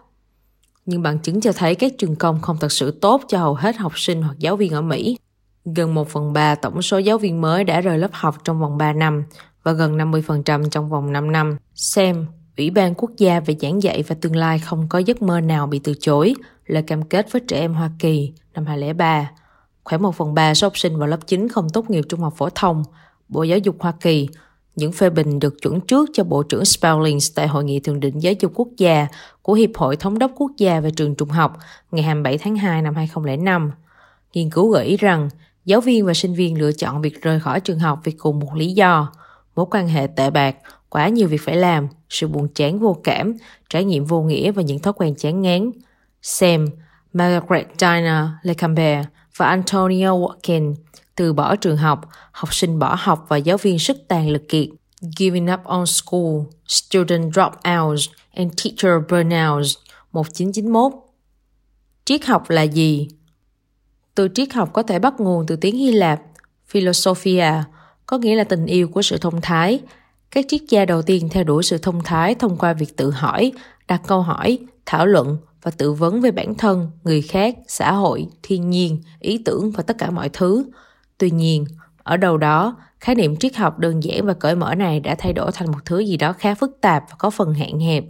Nhưng 0.86 1.02
bằng 1.02 1.18
chứng 1.18 1.40
cho 1.40 1.52
thấy 1.52 1.74
các 1.74 1.92
trường 1.98 2.16
công 2.16 2.40
không 2.40 2.56
thật 2.60 2.72
sự 2.72 2.90
tốt 2.90 3.22
cho 3.28 3.38
hầu 3.38 3.54
hết 3.54 3.76
học 3.76 3.98
sinh 3.98 4.22
hoặc 4.22 4.38
giáo 4.38 4.56
viên 4.56 4.72
ở 4.72 4.82
Mỹ. 4.82 5.18
Gần 5.64 5.94
1 5.94 6.08
phần 6.08 6.32
3 6.32 6.54
tổng 6.54 6.82
số 6.82 6.98
giáo 6.98 7.18
viên 7.18 7.40
mới 7.40 7.64
đã 7.64 7.80
rời 7.80 7.98
lớp 7.98 8.10
học 8.12 8.36
trong 8.44 8.60
vòng 8.60 8.78
3 8.78 8.92
năm 8.92 9.24
và 9.62 9.72
gần 9.72 9.98
50% 9.98 10.68
trong 10.68 10.88
vòng 10.88 11.12
5 11.12 11.32
năm. 11.32 11.56
Xem, 11.74 12.26
Ủy 12.56 12.70
ban 12.70 12.94
Quốc 12.94 13.10
gia 13.16 13.40
về 13.40 13.56
giảng 13.60 13.82
dạy 13.82 14.02
và 14.02 14.16
tương 14.20 14.36
lai 14.36 14.58
không 14.58 14.88
có 14.88 14.98
giấc 14.98 15.22
mơ 15.22 15.40
nào 15.40 15.66
bị 15.66 15.78
từ 15.78 15.94
chối, 16.00 16.34
lời 16.66 16.82
cam 16.82 17.02
kết 17.02 17.32
với 17.32 17.42
trẻ 17.48 17.60
em 17.60 17.74
Hoa 17.74 17.90
Kỳ 17.98 18.32
năm 18.54 18.66
2003 18.66 19.30
Khoảng 19.84 20.02
1 20.02 20.14
phần 20.14 20.34
3 20.34 20.54
số 20.54 20.66
học 20.66 20.78
sinh 20.78 20.98
vào 20.98 21.08
lớp 21.08 21.26
9 21.26 21.48
không 21.48 21.70
tốt 21.70 21.90
nghiệp 21.90 22.04
trung 22.08 22.20
học 22.20 22.34
phổ 22.36 22.48
thông. 22.50 22.82
Bộ 23.28 23.42
Giáo 23.42 23.58
dục 23.58 23.76
Hoa 23.78 23.92
Kỳ, 24.00 24.28
những 24.76 24.92
phê 24.92 25.10
bình 25.10 25.38
được 25.38 25.62
chuẩn 25.62 25.80
trước 25.80 26.10
cho 26.12 26.24
Bộ 26.24 26.42
trưởng 26.42 26.64
Spellings 26.64 27.34
tại 27.34 27.46
Hội 27.46 27.64
nghị 27.64 27.80
Thượng 27.80 28.00
đỉnh 28.00 28.22
Giáo 28.22 28.32
dục 28.40 28.52
Quốc 28.54 28.68
gia 28.76 29.06
của 29.42 29.52
Hiệp 29.52 29.70
hội 29.76 29.96
Thống 29.96 30.18
đốc 30.18 30.30
Quốc 30.34 30.50
gia 30.58 30.80
về 30.80 30.90
trường 30.90 31.14
trung 31.14 31.28
học 31.28 31.58
ngày 31.90 32.02
27 32.02 32.38
tháng 32.38 32.56
2 32.56 32.82
năm 32.82 32.94
2005. 32.94 33.72
Nghiên 34.34 34.50
cứu 34.50 34.70
gợi 34.70 34.86
ý 34.86 34.96
rằng 34.96 35.28
giáo 35.64 35.80
viên 35.80 36.06
và 36.06 36.14
sinh 36.14 36.34
viên 36.34 36.58
lựa 36.58 36.72
chọn 36.72 37.02
việc 37.02 37.22
rời 37.22 37.40
khỏi 37.40 37.60
trường 37.60 37.78
học 37.78 38.00
vì 38.04 38.12
cùng 38.12 38.38
một 38.38 38.54
lý 38.54 38.72
do, 38.72 39.12
mối 39.56 39.66
quan 39.70 39.88
hệ 39.88 40.06
tệ 40.06 40.30
bạc, 40.30 40.56
quá 40.88 41.08
nhiều 41.08 41.28
việc 41.28 41.40
phải 41.40 41.56
làm, 41.56 41.88
sự 42.08 42.28
buồn 42.28 42.48
chán 42.54 42.78
vô 42.78 42.96
cảm, 43.04 43.34
trải 43.70 43.84
nghiệm 43.84 44.04
vô 44.04 44.22
nghĩa 44.22 44.52
và 44.52 44.62
những 44.62 44.78
thói 44.78 44.92
quen 44.92 45.14
chán 45.18 45.42
ngán. 45.42 45.70
Xem 46.22 46.66
Margaret 47.12 47.66
Diner 47.78 48.24
Lecambert 48.42 49.06
và 49.36 49.46
Antonio 49.46 50.12
Watkins 50.16 50.74
từ 51.16 51.32
bỏ 51.32 51.56
trường 51.56 51.76
học, 51.76 52.08
học 52.32 52.54
sinh 52.54 52.78
bỏ 52.78 52.96
học 52.98 53.26
và 53.28 53.36
giáo 53.36 53.56
viên 53.56 53.78
sức 53.78 53.96
tàn 54.08 54.28
lực 54.28 54.48
kiệt. 54.48 54.68
Giving 55.18 55.52
up 55.52 55.60
on 55.64 55.86
school, 55.86 56.40
student 56.68 57.34
dropouts 57.34 58.08
and 58.34 58.52
teacher 58.64 58.92
burnouts 59.08 59.74
1991. 60.12 60.92
Triết 62.04 62.24
học 62.24 62.50
là 62.50 62.62
gì? 62.62 63.08
Từ 64.14 64.28
triết 64.34 64.52
học 64.52 64.72
có 64.72 64.82
thể 64.82 64.98
bắt 64.98 65.20
nguồn 65.20 65.46
từ 65.46 65.56
tiếng 65.56 65.76
Hy 65.76 65.92
Lạp, 65.92 66.20
philosophia, 66.66 67.52
có 68.06 68.18
nghĩa 68.18 68.34
là 68.34 68.44
tình 68.44 68.66
yêu 68.66 68.88
của 68.88 69.02
sự 69.02 69.18
thông 69.18 69.40
thái. 69.40 69.80
Các 70.30 70.44
triết 70.48 70.60
gia 70.68 70.84
đầu 70.84 71.02
tiên 71.02 71.28
theo 71.28 71.44
đuổi 71.44 71.62
sự 71.62 71.78
thông 71.78 72.02
thái 72.04 72.34
thông 72.34 72.56
qua 72.58 72.72
việc 72.72 72.96
tự 72.96 73.10
hỏi, 73.10 73.52
đặt 73.88 74.02
câu 74.06 74.22
hỏi, 74.22 74.58
thảo 74.86 75.06
luận 75.06 75.36
và 75.62 75.70
tự 75.70 75.92
vấn 75.92 76.20
về 76.20 76.30
bản 76.30 76.54
thân, 76.54 76.90
người 77.04 77.22
khác, 77.22 77.56
xã 77.68 77.92
hội, 77.92 78.26
thiên 78.42 78.70
nhiên, 78.70 79.02
ý 79.20 79.38
tưởng 79.44 79.70
và 79.70 79.82
tất 79.82 79.98
cả 79.98 80.10
mọi 80.10 80.28
thứ. 80.28 80.64
Tuy 81.18 81.30
nhiên, 81.30 81.64
ở 82.02 82.16
đầu 82.16 82.36
đó, 82.36 82.76
khái 83.00 83.14
niệm 83.14 83.36
triết 83.36 83.56
học 83.56 83.78
đơn 83.78 84.02
giản 84.02 84.26
và 84.26 84.34
cởi 84.34 84.54
mở 84.54 84.74
này 84.74 85.00
đã 85.00 85.14
thay 85.18 85.32
đổi 85.32 85.52
thành 85.52 85.72
một 85.72 85.78
thứ 85.84 85.98
gì 85.98 86.16
đó 86.16 86.32
khá 86.32 86.54
phức 86.54 86.78
tạp 86.80 87.04
và 87.10 87.16
có 87.18 87.30
phần 87.30 87.54
hạn 87.54 87.80
hẹp. 87.80 88.04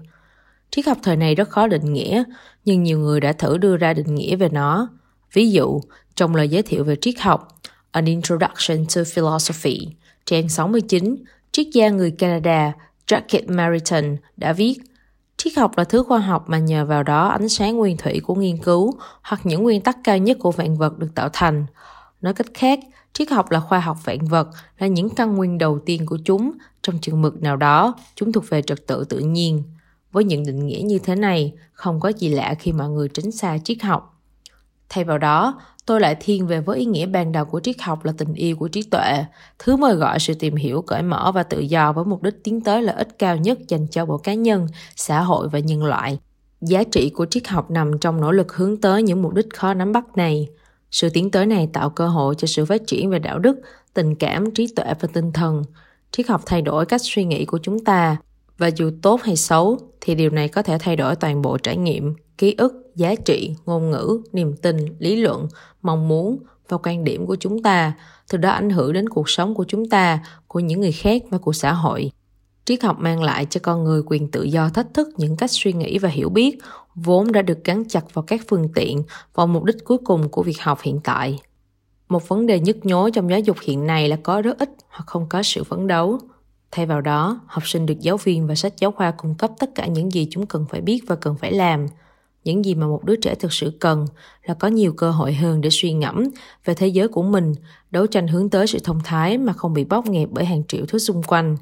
Triết 0.70 0.86
học 0.86 0.98
thời 1.02 1.16
này 1.16 1.34
rất 1.34 1.48
khó 1.48 1.66
định 1.66 1.92
nghĩa, 1.92 2.22
nhưng 2.64 2.82
nhiều 2.82 2.98
người 2.98 3.20
đã 3.20 3.32
thử 3.32 3.58
đưa 3.58 3.76
ra 3.76 3.94
định 3.94 4.14
nghĩa 4.14 4.36
về 4.36 4.48
nó. 4.48 4.88
Ví 5.32 5.50
dụ, 5.50 5.80
trong 6.14 6.34
lời 6.34 6.48
giới 6.48 6.62
thiệu 6.62 6.84
về 6.84 6.96
triết 7.00 7.20
học, 7.20 7.48
An 7.90 8.04
Introduction 8.04 8.86
to 8.96 9.02
Philosophy, 9.14 9.88
trang 10.26 10.48
69, 10.48 11.16
triết 11.52 11.66
gia 11.72 11.88
người 11.88 12.10
Canada 12.10 12.72
Jacket 13.06 13.56
Maritain 13.56 14.16
đã 14.36 14.52
viết 14.52 14.78
Triết 15.44 15.56
học 15.56 15.78
là 15.78 15.84
thứ 15.84 16.02
khoa 16.02 16.18
học 16.18 16.48
mà 16.48 16.58
nhờ 16.58 16.84
vào 16.84 17.02
đó 17.02 17.28
ánh 17.28 17.48
sáng 17.48 17.76
nguyên 17.76 17.96
thủy 17.96 18.20
của 18.20 18.34
nghiên 18.34 18.56
cứu 18.56 18.94
hoặc 19.22 19.40
những 19.44 19.62
nguyên 19.62 19.80
tắc 19.80 19.96
cao 20.04 20.18
nhất 20.18 20.36
của 20.40 20.50
vạn 20.50 20.76
vật 20.76 20.98
được 20.98 21.08
tạo 21.14 21.28
thành. 21.32 21.66
Nói 22.20 22.34
cách 22.34 22.46
khác, 22.54 22.80
triết 23.12 23.30
học 23.30 23.50
là 23.50 23.60
khoa 23.60 23.80
học 23.80 23.98
vạn 24.04 24.18
vật, 24.18 24.48
là 24.78 24.86
những 24.86 25.10
căn 25.10 25.34
nguyên 25.34 25.58
đầu 25.58 25.78
tiên 25.86 26.06
của 26.06 26.18
chúng. 26.24 26.52
Trong 26.82 26.98
chừng 26.98 27.22
mực 27.22 27.42
nào 27.42 27.56
đó, 27.56 27.94
chúng 28.14 28.32
thuộc 28.32 28.48
về 28.48 28.62
trật 28.62 28.86
tự 28.86 29.04
tự 29.04 29.18
nhiên. 29.18 29.62
Với 30.12 30.24
những 30.24 30.46
định 30.46 30.66
nghĩa 30.66 30.80
như 30.84 30.98
thế 30.98 31.14
này, 31.14 31.52
không 31.72 32.00
có 32.00 32.08
gì 32.08 32.28
lạ 32.28 32.54
khi 32.58 32.72
mọi 32.72 32.88
người 32.88 33.08
tránh 33.08 33.30
xa 33.32 33.58
triết 33.58 33.82
học. 33.82 34.20
Thay 34.88 35.04
vào 35.04 35.18
đó, 35.18 35.60
tôi 35.86 36.00
lại 36.00 36.16
thiên 36.20 36.46
về 36.46 36.60
với 36.60 36.78
ý 36.78 36.84
nghĩa 36.84 37.06
ban 37.06 37.32
đầu 37.32 37.44
của 37.44 37.60
triết 37.60 37.80
học 37.80 38.04
là 38.04 38.12
tình 38.18 38.34
yêu 38.34 38.56
của 38.56 38.68
trí 38.68 38.82
tuệ, 38.82 39.24
thứ 39.58 39.76
mời 39.76 39.94
gọi 39.94 40.18
sự 40.18 40.34
tìm 40.34 40.56
hiểu 40.56 40.82
cởi 40.82 41.02
mở 41.02 41.32
và 41.34 41.42
tự 41.42 41.60
do 41.60 41.92
với 41.92 42.04
mục 42.04 42.22
đích 42.22 42.44
tiến 42.44 42.60
tới 42.60 42.82
lợi 42.82 42.96
ích 42.96 43.18
cao 43.18 43.36
nhất 43.36 43.58
dành 43.68 43.86
cho 43.86 44.06
mỗi 44.06 44.18
cá 44.22 44.34
nhân, 44.34 44.66
xã 44.96 45.20
hội 45.20 45.48
và 45.48 45.58
nhân 45.58 45.84
loại. 45.84 46.18
Giá 46.60 46.84
trị 46.84 47.10
của 47.10 47.26
triết 47.26 47.48
học 47.48 47.70
nằm 47.70 47.98
trong 47.98 48.20
nỗ 48.20 48.32
lực 48.32 48.52
hướng 48.52 48.80
tới 48.80 49.02
những 49.02 49.22
mục 49.22 49.34
đích 49.34 49.46
khó 49.54 49.74
nắm 49.74 49.92
bắt 49.92 50.16
này. 50.16 50.48
Sự 50.90 51.10
tiến 51.10 51.30
tới 51.30 51.46
này 51.46 51.68
tạo 51.72 51.90
cơ 51.90 52.08
hội 52.08 52.34
cho 52.34 52.46
sự 52.46 52.64
phát 52.64 52.86
triển 52.86 53.10
về 53.10 53.18
đạo 53.18 53.38
đức, 53.38 53.60
tình 53.94 54.14
cảm, 54.14 54.50
trí 54.50 54.66
tuệ 54.76 54.94
và 55.00 55.08
tinh 55.12 55.32
thần. 55.32 55.62
Triết 56.10 56.28
học 56.28 56.42
thay 56.46 56.62
đổi 56.62 56.86
cách 56.86 57.00
suy 57.04 57.24
nghĩ 57.24 57.44
của 57.44 57.58
chúng 57.62 57.84
ta, 57.84 58.16
và 58.58 58.70
dù 58.76 58.90
tốt 59.02 59.22
hay 59.22 59.36
xấu 59.36 59.78
thì 60.00 60.14
điều 60.14 60.30
này 60.30 60.48
có 60.48 60.62
thể 60.62 60.78
thay 60.80 60.96
đổi 60.96 61.16
toàn 61.16 61.42
bộ 61.42 61.58
trải 61.58 61.76
nghiệm, 61.76 62.14
ký 62.42 62.54
ức, 62.58 62.92
giá 62.96 63.14
trị, 63.14 63.54
ngôn 63.66 63.90
ngữ, 63.90 64.20
niềm 64.32 64.56
tin, 64.56 64.76
lý 64.98 65.16
luận, 65.16 65.48
mong 65.82 66.08
muốn 66.08 66.38
và 66.68 66.78
quan 66.82 67.04
điểm 67.04 67.26
của 67.26 67.36
chúng 67.36 67.62
ta, 67.62 67.92
từ 68.30 68.38
đó 68.38 68.50
ảnh 68.50 68.70
hưởng 68.70 68.92
đến 68.92 69.08
cuộc 69.08 69.30
sống 69.30 69.54
của 69.54 69.64
chúng 69.68 69.88
ta, 69.88 70.22
của 70.48 70.60
những 70.60 70.80
người 70.80 70.92
khác 70.92 71.22
và 71.30 71.38
của 71.38 71.52
xã 71.52 71.72
hội. 71.72 72.10
Triết 72.64 72.82
học 72.82 72.96
mang 72.98 73.22
lại 73.22 73.46
cho 73.50 73.60
con 73.62 73.84
người 73.84 74.02
quyền 74.06 74.30
tự 74.30 74.42
do 74.42 74.68
thách 74.68 74.94
thức 74.94 75.08
những 75.16 75.36
cách 75.36 75.50
suy 75.50 75.72
nghĩ 75.72 75.98
và 75.98 76.08
hiểu 76.08 76.28
biết, 76.28 76.58
vốn 76.94 77.32
đã 77.32 77.42
được 77.42 77.64
gắn 77.64 77.84
chặt 77.88 78.14
vào 78.14 78.22
các 78.22 78.40
phương 78.48 78.68
tiện 78.74 79.02
vào 79.34 79.46
mục 79.46 79.64
đích 79.64 79.84
cuối 79.84 79.98
cùng 80.04 80.28
của 80.28 80.42
việc 80.42 80.60
học 80.60 80.78
hiện 80.82 81.00
tại. 81.04 81.40
Một 82.08 82.28
vấn 82.28 82.46
đề 82.46 82.60
nhức 82.60 82.86
nhối 82.86 83.10
trong 83.10 83.30
giáo 83.30 83.40
dục 83.40 83.56
hiện 83.62 83.86
nay 83.86 84.08
là 84.08 84.16
có 84.22 84.42
rất 84.42 84.58
ít 84.58 84.70
hoặc 84.88 85.04
không 85.06 85.26
có 85.28 85.42
sự 85.42 85.64
phấn 85.64 85.86
đấu. 85.86 86.18
Thay 86.70 86.86
vào 86.86 87.00
đó, 87.00 87.40
học 87.46 87.66
sinh 87.66 87.86
được 87.86 88.00
giáo 88.00 88.16
viên 88.16 88.46
và 88.46 88.54
sách 88.54 88.72
giáo 88.78 88.92
khoa 88.92 89.10
cung 89.10 89.34
cấp 89.34 89.50
tất 89.58 89.70
cả 89.74 89.86
những 89.86 90.12
gì 90.12 90.26
chúng 90.30 90.46
cần 90.46 90.66
phải 90.70 90.80
biết 90.80 91.00
và 91.06 91.16
cần 91.16 91.36
phải 91.36 91.52
làm. 91.52 91.86
Những 92.44 92.64
gì 92.64 92.74
mà 92.74 92.86
một 92.86 93.04
đứa 93.04 93.16
trẻ 93.16 93.34
thực 93.34 93.52
sự 93.52 93.72
cần 93.80 94.06
là 94.44 94.54
có 94.54 94.68
nhiều 94.68 94.92
cơ 94.92 95.10
hội 95.10 95.32
hơn 95.32 95.60
để 95.60 95.70
suy 95.72 95.92
ngẫm 95.92 96.28
về 96.64 96.74
thế 96.74 96.86
giới 96.86 97.08
của 97.08 97.22
mình, 97.22 97.52
đấu 97.90 98.06
tranh 98.06 98.28
hướng 98.28 98.50
tới 98.50 98.66
sự 98.66 98.78
thông 98.84 99.00
thái 99.04 99.38
mà 99.38 99.52
không 99.52 99.74
bị 99.74 99.84
bóp 99.84 100.06
nghẹt 100.06 100.28
bởi 100.32 100.44
hàng 100.44 100.62
triệu 100.68 100.86
thứ 100.88 100.98
xung 100.98 101.22
quanh. 101.22 101.56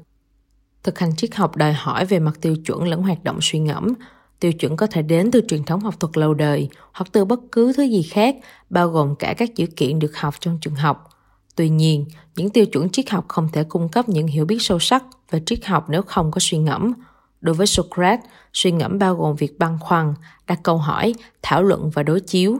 Thực 0.83 0.99
hành 0.99 1.15
triết 1.15 1.35
học 1.35 1.55
đòi 1.55 1.73
hỏi 1.73 2.05
về 2.05 2.19
mặt 2.19 2.37
tiêu 2.41 2.55
chuẩn 2.55 2.83
lẫn 2.83 3.01
hoạt 3.01 3.23
động 3.23 3.37
suy 3.41 3.59
ngẫm. 3.59 3.93
Tiêu 4.39 4.53
chuẩn 4.53 4.75
có 4.77 4.87
thể 4.87 5.01
đến 5.01 5.31
từ 5.31 5.41
truyền 5.47 5.63
thống 5.63 5.79
học 5.79 5.99
thuật 5.99 6.17
lâu 6.17 6.33
đời 6.33 6.69
hoặc 6.93 7.07
từ 7.11 7.25
bất 7.25 7.39
cứ 7.51 7.73
thứ 7.73 7.83
gì 7.83 8.01
khác, 8.01 8.35
bao 8.69 8.89
gồm 8.89 9.15
cả 9.15 9.33
các 9.37 9.55
dữ 9.55 9.65
kiện 9.75 9.99
được 9.99 10.17
học 10.17 10.33
trong 10.39 10.57
trường 10.61 10.75
học. 10.75 11.09
Tuy 11.55 11.69
nhiên, 11.69 12.05
những 12.35 12.49
tiêu 12.49 12.65
chuẩn 12.65 12.89
triết 12.89 13.09
học 13.09 13.25
không 13.27 13.49
thể 13.53 13.63
cung 13.63 13.89
cấp 13.89 14.09
những 14.09 14.27
hiểu 14.27 14.45
biết 14.45 14.57
sâu 14.59 14.79
sắc 14.79 15.03
về 15.31 15.41
triết 15.45 15.65
học 15.65 15.85
nếu 15.89 16.01
không 16.01 16.31
có 16.31 16.39
suy 16.41 16.57
ngẫm. 16.57 16.93
Đối 17.41 17.55
với 17.55 17.67
Socrates, 17.67 18.25
suy 18.53 18.71
ngẫm 18.71 18.99
bao 18.99 19.15
gồm 19.15 19.35
việc 19.35 19.59
băn 19.59 19.77
khoăn, 19.79 20.13
đặt 20.47 20.59
câu 20.63 20.77
hỏi, 20.77 21.13
thảo 21.41 21.63
luận 21.63 21.89
và 21.89 22.03
đối 22.03 22.19
chiếu. 22.19 22.57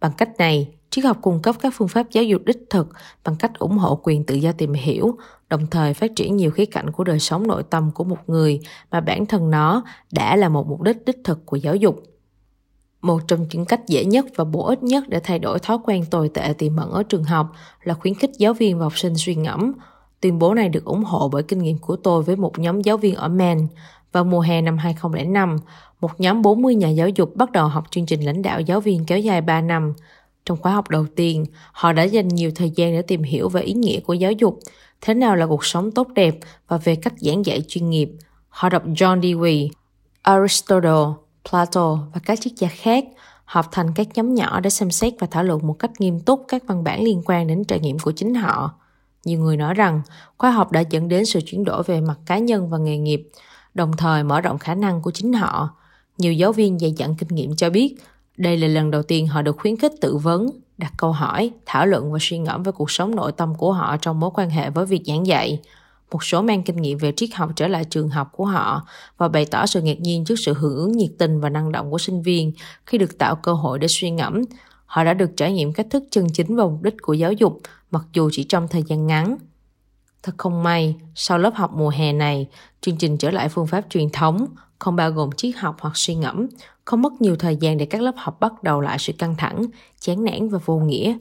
Bằng 0.00 0.12
cách 0.12 0.30
này, 0.38 0.74
triết 0.90 1.04
học 1.04 1.18
cung 1.22 1.42
cấp 1.42 1.56
các 1.60 1.74
phương 1.76 1.88
pháp 1.88 2.10
giáo 2.10 2.24
dục 2.24 2.42
đích 2.44 2.66
thực 2.70 2.88
bằng 3.24 3.36
cách 3.36 3.58
ủng 3.58 3.78
hộ 3.78 4.00
quyền 4.02 4.24
tự 4.24 4.34
do 4.34 4.52
tìm 4.52 4.72
hiểu, 4.72 5.16
đồng 5.48 5.66
thời 5.66 5.94
phát 5.94 6.16
triển 6.16 6.36
nhiều 6.36 6.50
khía 6.50 6.66
cạnh 6.66 6.90
của 6.90 7.04
đời 7.04 7.20
sống 7.20 7.46
nội 7.46 7.62
tâm 7.62 7.90
của 7.90 8.04
một 8.04 8.18
người 8.26 8.60
mà 8.90 9.00
bản 9.00 9.26
thân 9.26 9.50
nó 9.50 9.82
đã 10.12 10.36
là 10.36 10.48
một 10.48 10.68
mục 10.68 10.82
đích 10.82 11.04
đích 11.04 11.18
thực 11.24 11.46
của 11.46 11.56
giáo 11.56 11.76
dục. 11.76 12.02
Một 13.02 13.20
trong 13.28 13.46
những 13.50 13.64
cách 13.64 13.80
dễ 13.86 14.04
nhất 14.04 14.26
và 14.36 14.44
bổ 14.44 14.66
ích 14.66 14.82
nhất 14.82 15.04
để 15.08 15.20
thay 15.20 15.38
đổi 15.38 15.58
thói 15.58 15.78
quen 15.84 16.04
tồi 16.10 16.28
tệ 16.28 16.54
tiềm 16.58 16.76
ẩn 16.76 16.90
ở 16.90 17.02
trường 17.02 17.24
học 17.24 17.52
là 17.82 17.94
khuyến 17.94 18.14
khích 18.14 18.30
giáo 18.38 18.54
viên 18.54 18.78
và 18.78 18.84
học 18.84 18.98
sinh 18.98 19.14
suy 19.16 19.34
ngẫm. 19.34 19.72
Tuyên 20.20 20.38
bố 20.38 20.54
này 20.54 20.68
được 20.68 20.84
ủng 20.84 21.04
hộ 21.04 21.28
bởi 21.28 21.42
kinh 21.42 21.58
nghiệm 21.58 21.78
của 21.78 21.96
tôi 21.96 22.22
với 22.22 22.36
một 22.36 22.58
nhóm 22.58 22.80
giáo 22.80 22.96
viên 22.96 23.14
ở 23.14 23.28
Maine. 23.28 23.62
Vào 24.14 24.24
mùa 24.24 24.40
hè 24.40 24.60
năm 24.60 24.78
2005, 24.78 25.56
một 26.00 26.20
nhóm 26.20 26.42
40 26.42 26.74
nhà 26.74 26.88
giáo 26.88 27.08
dục 27.08 27.36
bắt 27.36 27.52
đầu 27.52 27.68
học 27.68 27.84
chương 27.90 28.06
trình 28.06 28.20
lãnh 28.20 28.42
đạo 28.42 28.60
giáo 28.60 28.80
viên 28.80 29.04
kéo 29.04 29.18
dài 29.18 29.40
3 29.40 29.60
năm. 29.60 29.94
Trong 30.46 30.58
khóa 30.58 30.72
học 30.72 30.88
đầu 30.88 31.06
tiên, 31.16 31.44
họ 31.72 31.92
đã 31.92 32.02
dành 32.02 32.28
nhiều 32.28 32.50
thời 32.54 32.70
gian 32.70 32.92
để 32.92 33.02
tìm 33.02 33.22
hiểu 33.22 33.48
về 33.48 33.62
ý 33.62 33.72
nghĩa 33.72 34.00
của 34.00 34.14
giáo 34.14 34.32
dục, 34.32 34.58
thế 35.00 35.14
nào 35.14 35.36
là 35.36 35.46
cuộc 35.46 35.64
sống 35.64 35.90
tốt 35.90 36.08
đẹp 36.08 36.38
và 36.68 36.76
về 36.76 36.96
cách 36.96 37.12
giảng 37.16 37.46
dạy 37.46 37.62
chuyên 37.68 37.90
nghiệp. 37.90 38.10
Họ 38.48 38.68
đọc 38.68 38.86
John 38.86 39.20
Dewey, 39.20 39.68
Aristotle, 40.22 41.12
Plato 41.50 41.98
và 42.14 42.20
các 42.24 42.40
triết 42.40 42.52
gia 42.56 42.68
khác 42.68 43.04
họp 43.44 43.72
thành 43.72 43.86
các 43.94 44.06
nhóm 44.14 44.34
nhỏ 44.34 44.60
để 44.60 44.70
xem 44.70 44.90
xét 44.90 45.12
và 45.18 45.26
thảo 45.30 45.44
luận 45.44 45.66
một 45.66 45.76
cách 45.78 45.90
nghiêm 45.98 46.20
túc 46.20 46.44
các 46.48 46.62
văn 46.66 46.84
bản 46.84 47.04
liên 47.04 47.22
quan 47.26 47.46
đến 47.46 47.64
trải 47.64 47.80
nghiệm 47.80 47.98
của 47.98 48.12
chính 48.12 48.34
họ. 48.34 48.74
Nhiều 49.24 49.40
người 49.40 49.56
nói 49.56 49.74
rằng 49.74 50.02
khóa 50.38 50.50
học 50.50 50.72
đã 50.72 50.80
dẫn 50.80 51.08
đến 51.08 51.26
sự 51.26 51.40
chuyển 51.46 51.64
đổi 51.64 51.82
về 51.82 52.00
mặt 52.00 52.18
cá 52.26 52.38
nhân 52.38 52.70
và 52.70 52.78
nghề 52.78 52.98
nghiệp, 52.98 53.28
đồng 53.74 53.92
thời 53.96 54.24
mở 54.24 54.40
rộng 54.40 54.58
khả 54.58 54.74
năng 54.74 55.02
của 55.02 55.10
chính 55.10 55.32
họ. 55.32 55.70
Nhiều 56.18 56.32
giáo 56.32 56.52
viên 56.52 56.78
dày 56.78 56.92
dặn 56.92 57.14
kinh 57.14 57.28
nghiệm 57.28 57.56
cho 57.56 57.70
biết 57.70 57.96
đây 58.36 58.56
là 58.56 58.68
lần 58.68 58.90
đầu 58.90 59.02
tiên 59.02 59.26
họ 59.26 59.42
được 59.42 59.56
khuyến 59.58 59.76
khích 59.76 59.92
tự 60.00 60.16
vấn, 60.16 60.50
đặt 60.78 60.92
câu 60.96 61.12
hỏi, 61.12 61.50
thảo 61.66 61.86
luận 61.86 62.12
và 62.12 62.18
suy 62.20 62.38
ngẫm 62.38 62.62
về 62.62 62.72
cuộc 62.72 62.90
sống 62.90 63.16
nội 63.16 63.32
tâm 63.32 63.54
của 63.54 63.72
họ 63.72 63.96
trong 63.96 64.20
mối 64.20 64.30
quan 64.34 64.50
hệ 64.50 64.70
với 64.70 64.86
việc 64.86 65.02
giảng 65.06 65.26
dạy 65.26 65.60
một 66.14 66.24
số 66.24 66.42
mang 66.42 66.62
kinh 66.62 66.76
nghiệm 66.76 66.98
về 66.98 67.12
triết 67.16 67.34
học 67.34 67.50
trở 67.56 67.68
lại 67.68 67.84
trường 67.84 68.08
học 68.08 68.28
của 68.32 68.44
họ 68.44 68.86
và 69.16 69.28
bày 69.28 69.44
tỏ 69.44 69.66
sự 69.66 69.82
ngạc 69.82 70.00
nhiên 70.00 70.24
trước 70.24 70.34
sự 70.38 70.54
hưởng 70.54 70.76
ứng 70.76 70.92
nhiệt 70.92 71.10
tình 71.18 71.40
và 71.40 71.48
năng 71.48 71.72
động 71.72 71.90
của 71.90 71.98
sinh 71.98 72.22
viên 72.22 72.52
khi 72.86 72.98
được 72.98 73.18
tạo 73.18 73.36
cơ 73.36 73.52
hội 73.52 73.78
để 73.78 73.88
suy 73.88 74.10
ngẫm. 74.10 74.42
Họ 74.86 75.04
đã 75.04 75.14
được 75.14 75.30
trải 75.36 75.52
nghiệm 75.52 75.72
cách 75.72 75.86
thức 75.90 76.04
chân 76.10 76.26
chính 76.32 76.56
và 76.56 76.64
mục 76.64 76.82
đích 76.82 76.94
của 77.02 77.12
giáo 77.12 77.32
dục, 77.32 77.60
mặc 77.90 78.04
dù 78.12 78.30
chỉ 78.32 78.44
trong 78.44 78.68
thời 78.68 78.82
gian 78.82 79.06
ngắn. 79.06 79.36
Thật 80.24 80.32
không 80.38 80.62
may, 80.62 80.96
sau 81.14 81.38
lớp 81.38 81.54
học 81.54 81.70
mùa 81.74 81.88
hè 81.88 82.12
này, 82.12 82.48
chương 82.80 82.96
trình 82.96 83.18
trở 83.18 83.30
lại 83.30 83.48
phương 83.48 83.66
pháp 83.66 83.84
truyền 83.90 84.10
thống, 84.10 84.46
không 84.78 84.96
bao 84.96 85.10
gồm 85.10 85.30
triết 85.36 85.56
học 85.56 85.76
hoặc 85.80 85.96
suy 85.96 86.14
ngẫm, 86.14 86.46
không 86.84 87.02
mất 87.02 87.12
nhiều 87.20 87.36
thời 87.36 87.56
gian 87.56 87.76
để 87.78 87.86
các 87.86 88.02
lớp 88.02 88.14
học 88.16 88.40
bắt 88.40 88.62
đầu 88.62 88.80
lại 88.80 88.98
sự 88.98 89.12
căng 89.12 89.34
thẳng, 89.38 89.66
chán 90.00 90.24
nản 90.24 90.48
và 90.48 90.58
vô 90.64 90.78
nghĩa. 90.78 91.16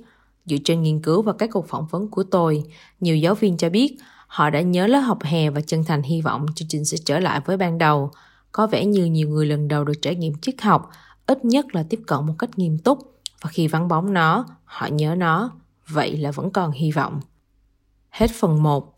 Dựa 0.46 0.58
trên 0.64 0.82
nghiên 0.82 1.02
cứu 1.02 1.22
và 1.22 1.34
các 1.34 1.50
cuộc 1.54 1.68
phỏng 1.68 1.86
vấn 1.92 2.08
của 2.08 2.24
tôi, 2.24 2.64
nhiều 3.00 3.18
giáo 3.18 3.36
viên 3.36 3.58
cho 3.58 3.70
biết 3.70 3.98
Họ 4.34 4.50
đã 4.50 4.62
nhớ 4.62 4.88
lớp 4.88 5.00
học 5.00 5.24
hè 5.24 5.50
và 5.50 5.62
chân 5.62 5.84
thành 5.84 6.04
hy 6.04 6.22
vọng 6.22 6.46
chương 6.56 6.68
trình 6.68 6.86
sẽ 6.86 6.98
trở 7.06 7.20
lại 7.20 7.40
với 7.46 7.58
ban 7.58 7.78
đầu. 7.78 8.12
Có 8.52 8.68
vẻ 8.68 8.86
như 8.86 9.06
nhiều 9.06 9.30
người 9.30 9.46
lần 9.46 9.68
đầu 9.68 9.84
được 9.84 9.94
trải 10.02 10.16
nghiệm 10.16 10.34
triết 10.42 10.62
học, 10.62 10.90
ít 11.28 11.46
nhất 11.46 11.76
là 11.76 11.84
tiếp 11.90 12.00
cận 12.08 12.26
một 12.26 12.34
cách 12.40 12.50
nghiêm 12.56 12.78
túc 12.78 13.00
và 13.42 13.50
khi 13.50 13.68
vắng 13.68 13.88
bóng 13.88 14.14
nó, 14.14 14.46
họ 14.64 14.88
nhớ 14.88 15.16
nó, 15.18 15.52
vậy 15.88 16.18
là 16.18 16.32
vẫn 16.32 16.52
còn 16.52 16.72
hy 16.72 16.92
vọng. 16.92 17.20
Hết 18.10 18.32
phần 18.40 18.64
1 18.64 18.93